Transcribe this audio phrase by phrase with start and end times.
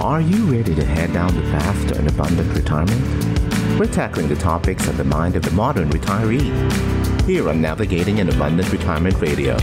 [0.00, 3.78] Are you ready to head down the path to an abundant retirement?
[3.78, 6.40] We're tackling the topics of the mind of the modern retiree
[7.24, 9.58] here on Navigating an Abundant Retirement Radio.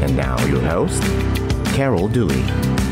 [0.00, 1.02] And now, your host,
[1.74, 2.83] Carol Dewey.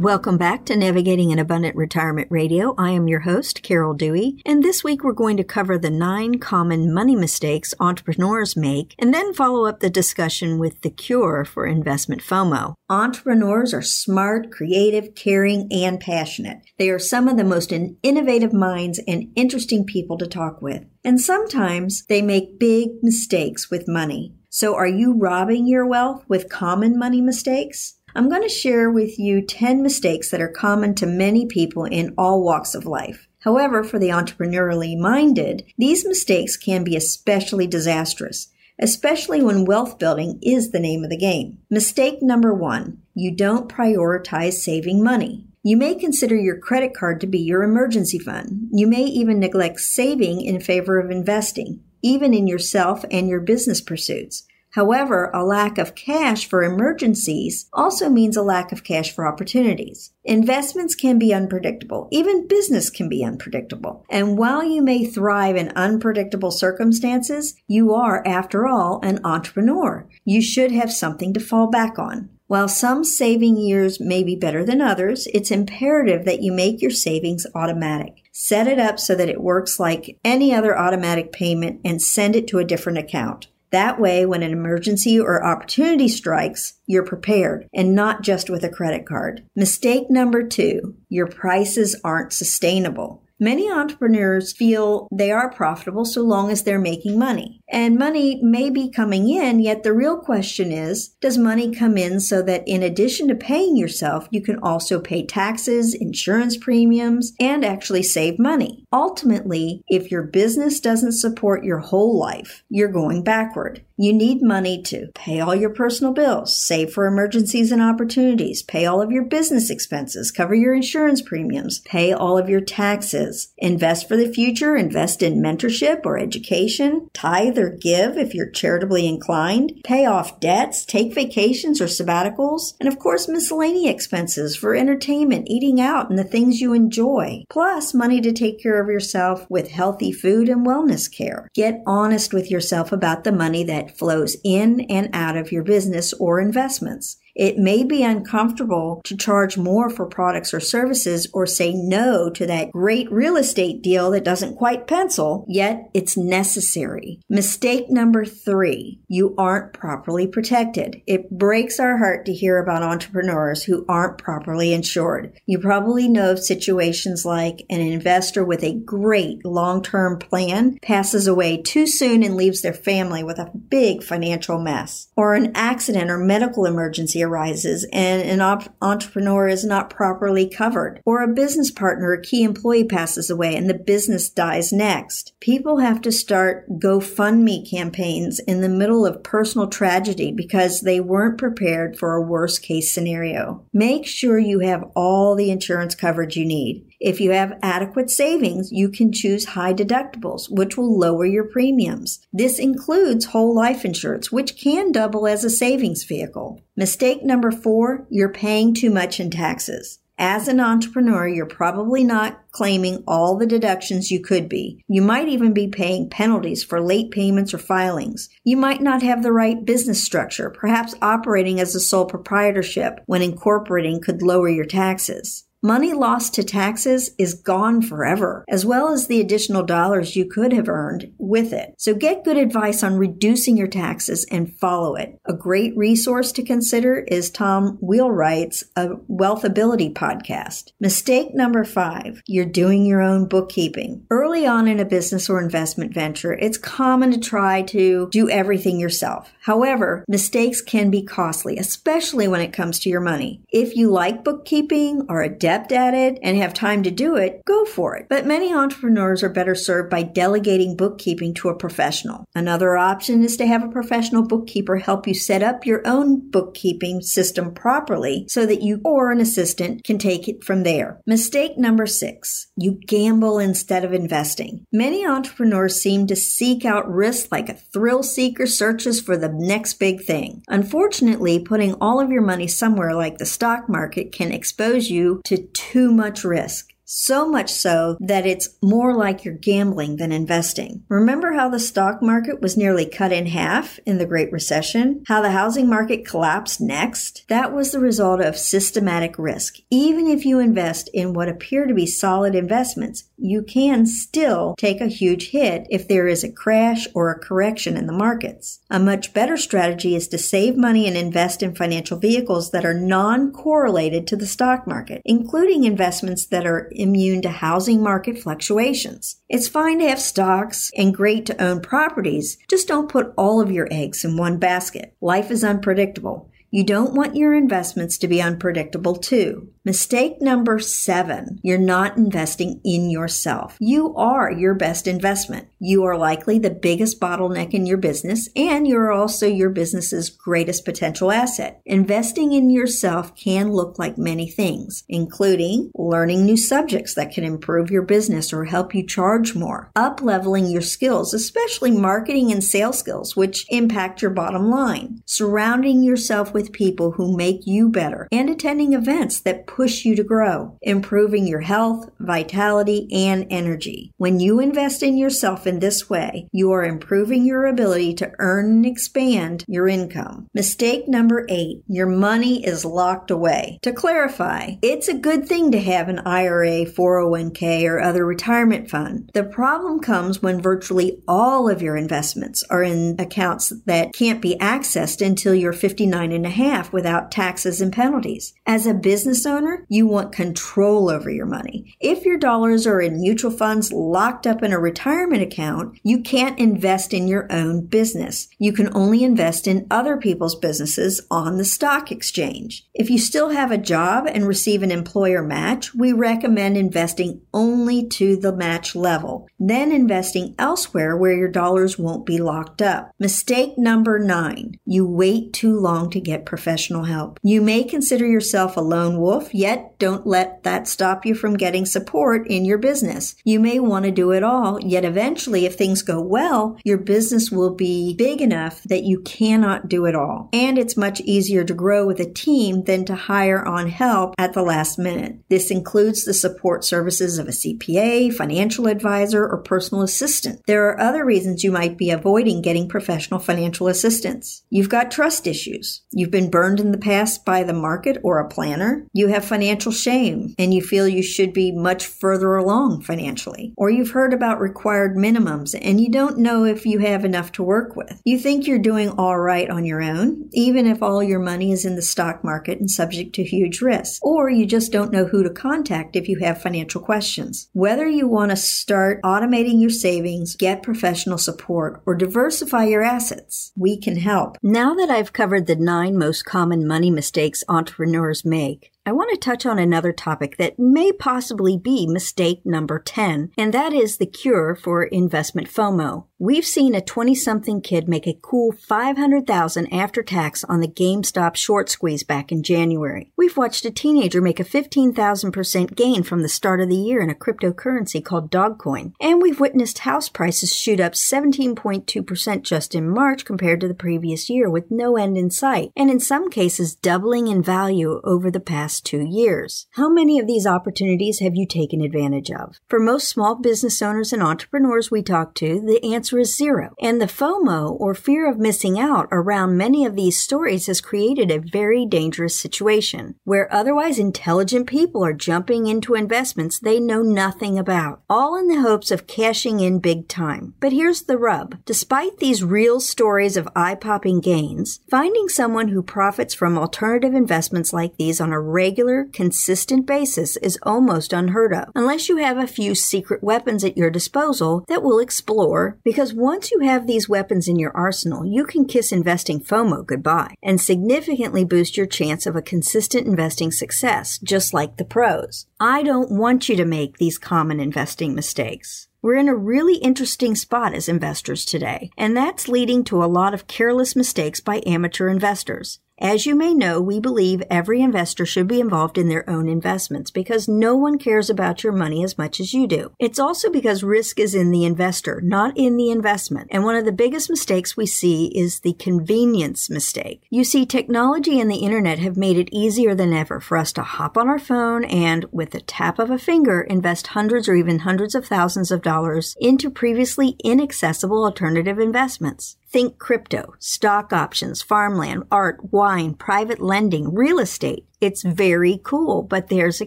[0.00, 2.74] Welcome back to Navigating an Abundant Retirement Radio.
[2.76, 6.38] I am your host, Carol Dewey, and this week we're going to cover the nine
[6.38, 11.64] common money mistakes entrepreneurs make and then follow up the discussion with the cure for
[11.64, 12.74] investment FOMO.
[12.90, 16.58] Entrepreneurs are smart, creative, caring, and passionate.
[16.78, 20.84] They are some of the most innovative minds and interesting people to talk with.
[21.04, 24.34] And sometimes they make big mistakes with money.
[24.50, 27.95] So are you robbing your wealth with common money mistakes?
[28.16, 32.14] I'm going to share with you 10 mistakes that are common to many people in
[32.16, 33.28] all walks of life.
[33.40, 38.48] However, for the entrepreneurially minded, these mistakes can be especially disastrous,
[38.80, 41.58] especially when wealth building is the name of the game.
[41.68, 45.46] Mistake number one, you don't prioritize saving money.
[45.62, 48.70] You may consider your credit card to be your emergency fund.
[48.72, 53.82] You may even neglect saving in favor of investing, even in yourself and your business
[53.82, 54.46] pursuits.
[54.76, 60.12] However, a lack of cash for emergencies also means a lack of cash for opportunities.
[60.22, 62.08] Investments can be unpredictable.
[62.12, 64.04] Even business can be unpredictable.
[64.10, 70.06] And while you may thrive in unpredictable circumstances, you are, after all, an entrepreneur.
[70.26, 72.28] You should have something to fall back on.
[72.46, 76.90] While some saving years may be better than others, it's imperative that you make your
[76.90, 78.24] savings automatic.
[78.30, 82.46] Set it up so that it works like any other automatic payment and send it
[82.48, 83.48] to a different account.
[83.76, 88.70] That way, when an emergency or opportunity strikes, you're prepared and not just with a
[88.70, 89.44] credit card.
[89.54, 93.22] Mistake number two, your prices aren't sustainable.
[93.38, 97.60] Many entrepreneurs feel they are profitable so long as they're making money.
[97.68, 102.20] And money may be coming in, yet the real question is, does money come in
[102.20, 107.64] so that in addition to paying yourself, you can also pay taxes, insurance premiums, and
[107.64, 108.84] actually save money?
[108.92, 113.84] Ultimately, if your business doesn't support your whole life, you're going backward.
[113.98, 118.86] You need money to pay all your personal bills, save for emergencies and opportunities, pay
[118.86, 123.25] all of your business expenses, cover your insurance premiums, pay all of your taxes,
[123.58, 129.06] invest for the future, invest in mentorship or education, tithe or give if you're charitably
[129.06, 135.48] inclined, pay off debts, take vacations or sabbaticals, and of course miscellaneous expenses for entertainment,
[135.48, 139.70] eating out, and the things you enjoy, plus money to take care of yourself with
[139.70, 141.48] healthy food and wellness care.
[141.54, 146.12] Get honest with yourself about the money that flows in and out of your business
[146.14, 147.18] or investments.
[147.36, 152.46] It may be uncomfortable to charge more for products or services or say no to
[152.46, 157.20] that great real estate deal that doesn't quite pencil, yet it's necessary.
[157.28, 161.02] Mistake number three, you aren't properly protected.
[161.06, 165.38] It breaks our heart to hear about entrepreneurs who aren't properly insured.
[165.44, 171.60] You probably know of situations like an investor with a great long-term plan passes away
[171.60, 176.16] too soon and leaves their family with a big financial mess, or an accident or
[176.16, 182.10] medical emergency arises and an op- entrepreneur is not properly covered, or a business partner
[182.10, 185.32] or key employee passes away and the business dies next.
[185.40, 191.38] People have to start GoFundMe campaigns in the middle of personal tragedy because they weren't
[191.38, 193.64] prepared for a worst case scenario.
[193.72, 196.86] Make sure you have all the insurance coverage you need.
[197.00, 202.20] If you have adequate savings, you can choose high deductibles, which will lower your premiums.
[202.32, 206.62] This includes whole life insurance, which can double as a savings vehicle.
[206.76, 209.98] Mistake number four, you're paying too much in taxes.
[210.18, 214.82] As an entrepreneur, you're probably not claiming all the deductions you could be.
[214.88, 218.30] You might even be paying penalties for late payments or filings.
[218.42, 223.20] You might not have the right business structure, perhaps operating as a sole proprietorship when
[223.20, 225.44] incorporating could lower your taxes.
[225.62, 230.52] Money lost to taxes is gone forever, as well as the additional dollars you could
[230.52, 231.74] have earned with it.
[231.78, 235.18] So get good advice on reducing your taxes and follow it.
[235.24, 240.72] A great resource to consider is Tom Wheelwright's A Wealthability podcast.
[240.78, 244.06] Mistake number five, you're doing your own bookkeeping.
[244.10, 248.78] Early on in a business or investment venture, it's common to try to do everything
[248.78, 249.32] yourself.
[249.46, 253.42] However, mistakes can be costly, especially when it comes to your money.
[253.52, 257.44] If you like bookkeeping or a adept at it and have time to do it,
[257.44, 258.06] go for it.
[258.08, 262.24] But many entrepreneurs are better served by delegating bookkeeping to a professional.
[262.34, 267.02] Another option is to have a professional bookkeeper help you set up your own bookkeeping
[267.02, 271.00] system properly so that you or an assistant can take it from there.
[271.06, 272.48] Mistake number six.
[272.56, 274.64] You gamble instead of investing.
[274.72, 279.74] Many entrepreneurs seem to seek out risk like a thrill seeker searches for the next
[279.74, 280.42] big thing.
[280.48, 285.46] Unfortunately, putting all of your money somewhere like the stock market can expose you to
[285.48, 286.72] too much risk.
[286.88, 290.84] So much so that it's more like you're gambling than investing.
[290.88, 295.02] Remember how the stock market was nearly cut in half in the Great Recession?
[295.08, 297.24] How the housing market collapsed next?
[297.28, 299.56] That was the result of systematic risk.
[299.68, 304.80] Even if you invest in what appear to be solid investments, you can still take
[304.80, 308.60] a huge hit if there is a crash or a correction in the markets.
[308.70, 312.74] A much better strategy is to save money and invest in financial vehicles that are
[312.74, 319.16] non-correlated to the stock market, including investments that are immune to housing market fluctuations.
[319.28, 323.50] It's fine to have stocks and great to own properties, just don't put all of
[323.50, 324.94] your eggs in one basket.
[325.00, 326.30] Life is unpredictable.
[326.50, 329.48] You don't want your investments to be unpredictable too.
[329.66, 331.40] Mistake number seven.
[331.42, 333.56] You're not investing in yourself.
[333.58, 335.48] You are your best investment.
[335.58, 340.64] You are likely the biggest bottleneck in your business and you're also your business's greatest
[340.64, 341.62] potential asset.
[341.64, 347.68] Investing in yourself can look like many things, including learning new subjects that can improve
[347.68, 352.78] your business or help you charge more, up leveling your skills, especially marketing and sales
[352.78, 358.30] skills, which impact your bottom line, surrounding yourself with people who make you better, and
[358.30, 363.90] attending events that push you to grow, improving your health, vitality, and energy.
[363.96, 368.50] When you invest in yourself in this way, you are improving your ability to earn
[368.50, 370.28] and expand your income.
[370.34, 373.58] Mistake number eight, your money is locked away.
[373.62, 379.10] To clarify, it's a good thing to have an IRA, 401k, or other retirement fund.
[379.14, 384.36] The problem comes when virtually all of your investments are in accounts that can't be
[384.36, 388.34] accessed until you're 59 and a half without taxes and penalties.
[388.44, 391.76] As a business owner, owner, you want control over your money.
[391.80, 396.38] If your dollars are in mutual funds locked up in a retirement account, you can't
[396.38, 398.28] invest in your own business.
[398.38, 402.66] You can only invest in other people's businesses on the stock exchange.
[402.74, 407.86] If you still have a job and receive an employer match, we recommend investing only
[407.88, 412.90] to the match level, then investing elsewhere where your dollars won't be locked up.
[412.98, 417.18] Mistake number nine, you wait too long to get professional help.
[417.22, 421.66] You may consider yourself a lone wolf, yet don't let that stop you from getting
[421.66, 423.14] support in your business.
[423.24, 427.30] You may want to do it all, yet eventually, if things go well, your business
[427.30, 430.28] will be big enough that you cannot do it all.
[430.32, 434.32] And it's much easier to grow with a team than to hire on help at
[434.32, 435.18] the last minute.
[435.28, 440.40] This includes the support services of a CPA, financial advisor, or personal assistant.
[440.46, 444.42] There are other reasons you might be avoiding getting professional financial assistance.
[444.50, 445.82] You've got trust issues.
[445.92, 448.86] You've been burned in the past by the market or a planner.
[448.92, 453.52] You have financial shame and you feel you should be much further along financially.
[453.56, 457.42] Or you've heard about required minimums and you don't know if you have enough to
[457.42, 458.00] work with.
[458.04, 461.64] You think you're doing all right on your own, even if all your money is
[461.64, 464.04] in the stock market and subject to huge risk.
[464.04, 467.48] Or you just don't know who to contact if you have financial questions.
[467.52, 473.52] Whether you want to start automating your savings, get professional support, or diversify your assets,
[473.56, 474.36] we can help.
[474.42, 479.16] Now that I've covered the nine most common money mistakes entrepreneurs make, I want to
[479.16, 484.06] touch on another topic that may possibly be mistake number 10, and that is the
[484.06, 486.04] cure for investment FOMO.
[486.18, 491.34] We've seen a 20 something kid make a cool 500,000 after tax on the GameStop
[491.34, 493.12] short squeeze back in January.
[493.18, 497.10] We've watched a teenager make a 15,000% gain from the start of the year in
[497.10, 498.94] a cryptocurrency called Dogecoin.
[498.98, 504.30] And we've witnessed house prices shoot up 17.2% just in March compared to the previous
[504.30, 508.40] year with no end in sight, and in some cases doubling in value over the
[508.40, 509.66] past past two years.
[509.72, 512.60] How many of these opportunities have you taken advantage of?
[512.68, 516.74] For most small business owners and entrepreneurs we talk to, the answer is zero.
[516.80, 521.30] And the FOMO, or fear of missing out, around many of these stories has created
[521.30, 527.58] a very dangerous situation where otherwise intelligent people are jumping into investments they know nothing
[527.58, 530.54] about, all in the hopes of cashing in big time.
[530.60, 531.56] But here's the rub.
[531.64, 537.96] Despite these real stories of eye-popping gains, finding someone who profits from alternative investments like
[537.96, 542.48] these on a regular regular, consistent basis is almost unheard of, unless you have a
[542.48, 547.46] few secret weapons at your disposal that we'll explore, because once you have these weapons
[547.46, 552.34] in your arsenal, you can kiss investing FOMO goodbye and significantly boost your chance of
[552.34, 555.46] a consistent investing success, just like the pros.
[555.60, 558.88] I don't want you to make these common investing mistakes.
[559.00, 563.32] We're in a really interesting spot as investors today, and that's leading to a lot
[563.32, 565.78] of careless mistakes by amateur investors.
[565.98, 570.10] As you may know, we believe every investor should be involved in their own investments
[570.10, 572.92] because no one cares about your money as much as you do.
[572.98, 576.48] It's also because risk is in the investor, not in the investment.
[576.50, 580.22] And one of the biggest mistakes we see is the convenience mistake.
[580.28, 583.82] You see, technology and the internet have made it easier than ever for us to
[583.82, 587.80] hop on our phone and, with the tap of a finger, invest hundreds or even
[587.80, 592.58] hundreds of thousands of dollars into previously inaccessible alternative investments.
[592.68, 597.86] Think crypto, stock options, farmland, art, wine, private lending, real estate.
[598.00, 599.86] It's very cool, but there's a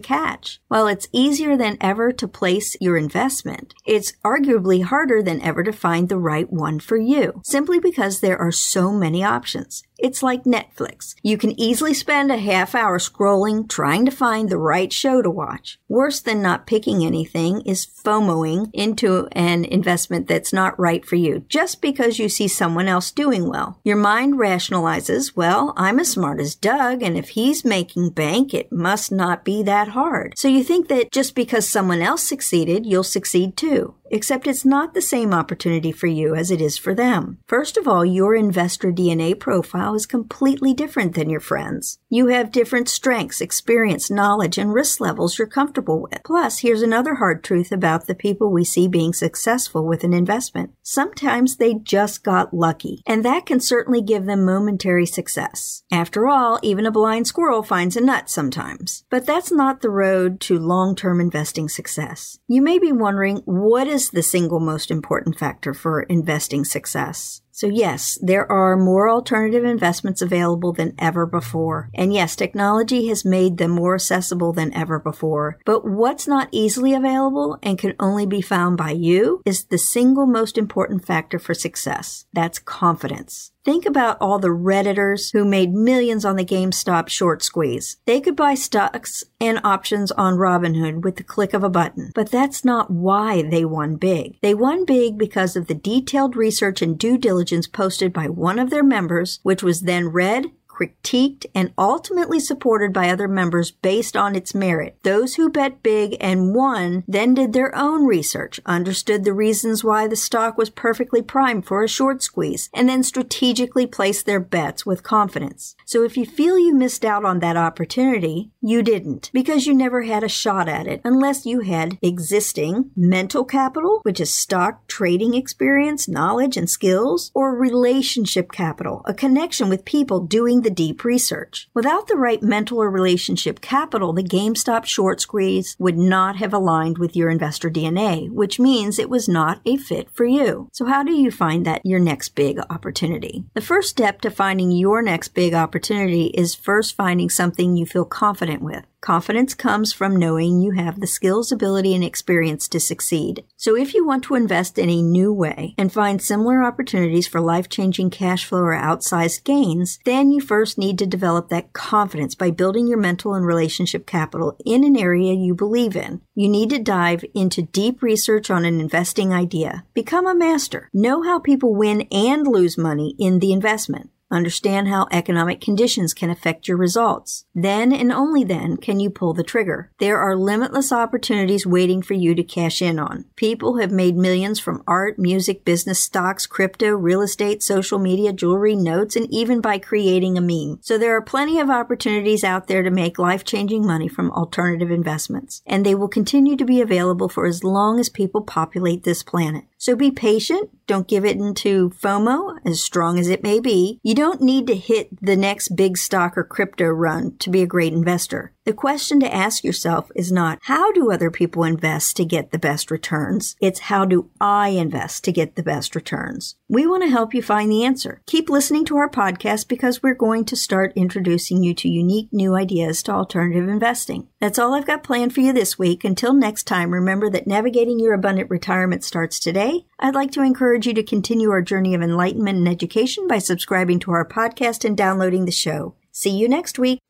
[0.00, 0.60] catch.
[0.66, 5.72] While it's easier than ever to place your investment, it's arguably harder than ever to
[5.72, 9.84] find the right one for you, simply because there are so many options.
[10.02, 11.14] It's like Netflix.
[11.22, 15.30] You can easily spend a half hour scrolling trying to find the right show to
[15.30, 15.78] watch.
[15.88, 21.44] Worse than not picking anything is FOMOing into an investment that's not right for you
[21.48, 23.78] just because you see someone else doing well.
[23.84, 28.72] Your mind rationalizes, well, I'm as smart as Doug, and if he's making bank, it
[28.72, 30.32] must not be that hard.
[30.38, 34.94] So you think that just because someone else succeeded, you'll succeed too except it's not
[34.94, 37.38] the same opportunity for you as it is for them.
[37.46, 41.98] First of all, your investor DNA profile is completely different than your friends.
[42.08, 46.20] You have different strengths, experience, knowledge, and risk levels you're comfortable with.
[46.24, 50.72] Plus, here's another hard truth about the people we see being successful with an investment.
[50.82, 55.82] Sometimes they just got lucky, and that can certainly give them momentary success.
[55.92, 59.04] After all, even a blind squirrel finds a nut sometimes.
[59.10, 62.38] But that's not the road to long-term investing success.
[62.48, 67.42] You may be wondering, what is is the single most important factor for investing success.
[67.60, 71.90] So yes, there are more alternative investments available than ever before.
[71.92, 75.58] And yes, technology has made them more accessible than ever before.
[75.66, 80.24] But what's not easily available and can only be found by you is the single
[80.24, 82.24] most important factor for success.
[82.32, 83.52] That's confidence.
[83.62, 87.98] Think about all the Redditors who made millions on the GameStop short squeeze.
[88.06, 92.10] They could buy stocks and options on Robinhood with the click of a button.
[92.14, 94.38] But that's not why they won big.
[94.40, 98.70] They won big because of the detailed research and due diligence posted by one of
[98.70, 100.46] their members, which was then read
[100.80, 104.96] critiqued, and ultimately supported by other members based on its merit.
[105.02, 110.06] Those who bet big and won then did their own research, understood the reasons why
[110.06, 114.86] the stock was perfectly primed for a short squeeze, and then strategically placed their bets
[114.86, 115.76] with confidence.
[115.84, 120.02] So if you feel you missed out on that opportunity, you didn't, because you never
[120.02, 125.34] had a shot at it unless you had existing mental capital, which is stock trading
[125.34, 131.04] experience, knowledge, and skills, or relationship capital, a connection with people doing the the deep
[131.04, 131.68] research.
[131.74, 136.98] Without the right mental or relationship capital, the GameStop short squeeze would not have aligned
[136.98, 140.68] with your investor DNA, which means it was not a fit for you.
[140.72, 143.44] So how do you find that your next big opportunity?
[143.54, 148.04] The first step to finding your next big opportunity is first finding something you feel
[148.04, 148.84] confident with.
[149.00, 153.44] Confidence comes from knowing you have the skills, ability, and experience to succeed.
[153.56, 157.40] So if you want to invest in a new way and find similar opportunities for
[157.40, 162.50] life-changing cash flow or outsized gains, then you first need to develop that confidence by
[162.50, 166.20] building your mental and relationship capital in an area you believe in.
[166.34, 169.86] You need to dive into deep research on an investing idea.
[169.94, 170.90] Become a master.
[170.92, 174.10] Know how people win and lose money in the investment.
[174.30, 177.46] Understand how economic conditions can affect your results.
[177.54, 179.90] Then and only then can you pull the trigger.
[179.98, 183.24] There are limitless opportunities waiting for you to cash in on.
[183.34, 188.76] People have made millions from art, music, business, stocks, crypto, real estate, social media, jewelry,
[188.76, 190.78] notes, and even by creating a meme.
[190.82, 195.62] So there are plenty of opportunities out there to make life-changing money from alternative investments.
[195.66, 199.64] And they will continue to be available for as long as people populate this planet.
[199.80, 200.68] So be patient.
[200.86, 203.98] Don't give it into FOMO, as strong as it may be.
[204.02, 207.66] You don't need to hit the next big stock or crypto run to be a
[207.66, 208.52] great investor.
[208.70, 212.58] The question to ask yourself is not how do other people invest to get the
[212.58, 213.56] best returns?
[213.60, 216.54] It's how do I invest to get the best returns?
[216.68, 218.22] We want to help you find the answer.
[218.26, 222.54] Keep listening to our podcast because we're going to start introducing you to unique new
[222.54, 224.28] ideas to alternative investing.
[224.40, 226.04] That's all I've got planned for you this week.
[226.04, 229.84] Until next time, remember that navigating your abundant retirement starts today.
[229.98, 233.98] I'd like to encourage you to continue our journey of enlightenment and education by subscribing
[233.98, 235.96] to our podcast and downloading the show.
[236.12, 237.00] See you next week.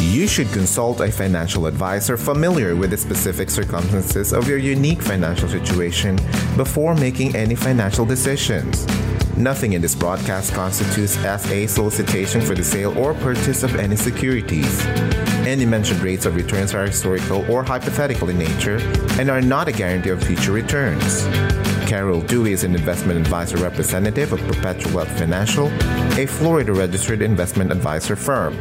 [0.00, 5.48] You should consult a financial advisor familiar with the specific circumstances of your unique financial
[5.48, 6.16] situation
[6.54, 8.86] before making any financial decisions.
[9.38, 13.96] Nothing in this broadcast constitutes as a solicitation for the sale or purchase of any
[13.96, 14.84] securities.
[15.46, 18.78] Any mentioned rates of returns are historical or hypothetical in nature
[19.18, 21.24] and are not a guarantee of future returns.
[21.88, 25.68] Carol Dewey is an investment advisor representative of Perpetual Wealth Financial,
[26.18, 28.58] a Florida registered investment advisor firm.